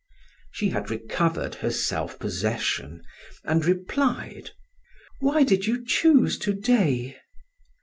She 0.51 0.69
had 0.69 0.89
recovered 0.89 1.53
her 1.61 1.69
self 1.69 2.17
possession 2.17 3.03
and 3.43 3.63
replied: 3.63 4.49
"Why 5.19 5.43
did 5.43 5.67
you 5.67 5.85
choose 5.85 6.39
to 6.39 6.53
day?" 6.53 7.17